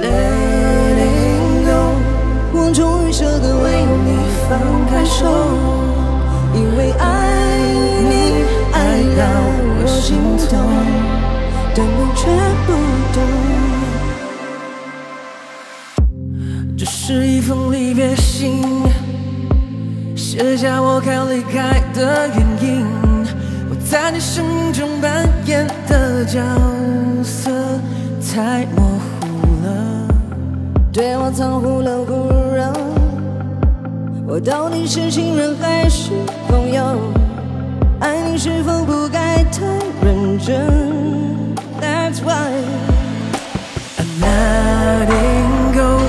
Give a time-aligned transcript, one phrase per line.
[0.00, 1.70] letting go，
[2.52, 4.08] 我终于舍得为你
[4.48, 5.18] 放开手，
[6.54, 7.04] 因为爱
[8.08, 8.12] 你
[8.72, 8.78] 爱
[9.16, 9.22] 到
[9.76, 10.16] 我心
[10.48, 10.50] 痛，
[11.74, 12.20] 但你却
[12.66, 12.68] 不
[13.14, 13.18] 懂。
[16.76, 18.62] 这是一封离别信，
[20.16, 22.86] 写下我该离开的原因，
[23.68, 26.40] 我在你生命中扮演的角
[27.22, 27.50] 色
[28.32, 29.09] 太模糊
[29.62, 29.68] 了，
[30.92, 32.72] 对我藏忽冷忽热，
[34.26, 36.10] 我到底是情人还是
[36.48, 36.98] 朋友？
[38.00, 39.60] 爱你是否不该太
[40.02, 40.66] 认真
[41.80, 42.50] ？That's why
[43.98, 46.00] I'm letting go，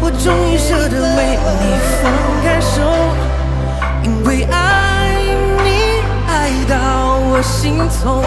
[0.00, 1.64] 我终于舍得为你
[2.00, 2.02] 放
[2.44, 2.80] 开手，
[4.04, 4.54] 因为爱
[5.64, 5.68] 你
[6.28, 6.30] 爱
[6.68, 8.22] 到我心痛，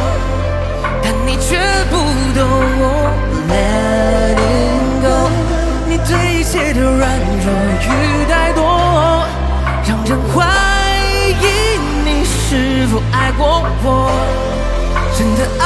[1.01, 1.57] 但你却
[1.89, 1.95] 不
[2.37, 2.39] 懂
[2.81, 2.83] 我
[3.47, 3.94] Let
[5.95, 7.47] 你对一切的软弱
[7.79, 7.87] 与
[8.29, 8.59] 怠惰，
[9.87, 10.35] 让人怀
[11.39, 11.43] 疑
[12.03, 13.87] 你是否爱过我，
[15.17, 15.64] 真的爱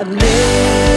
[0.00, 0.89] I live.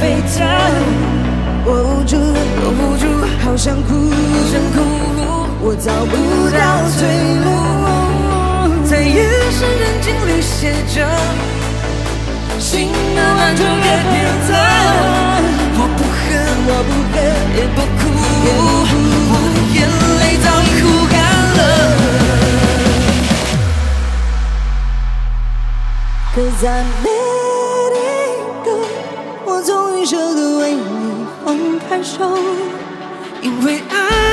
[0.00, 0.02] 沸
[0.36, 0.46] 腾，
[1.66, 3.02] 握不住，握不住，
[3.44, 3.88] 好想哭，
[4.50, 4.76] 想哭，
[5.60, 6.12] 我找不
[6.50, 6.58] 到
[6.98, 7.00] 退
[7.44, 7.46] 路。
[8.84, 9.16] 在夜
[9.50, 10.96] 深人静里写着。
[12.58, 14.14] 心的完全越变
[14.48, 14.52] 淡，
[15.76, 16.22] 我不恨，
[16.66, 17.14] 我不恨，
[17.56, 18.02] 也不哭，
[19.30, 19.32] 我
[19.74, 19.76] 眼
[20.20, 21.14] 泪早已哭干
[21.58, 21.60] 了。
[26.34, 26.88] Cause I'm
[31.56, 32.36] 放开手，
[33.40, 34.23] 因为爱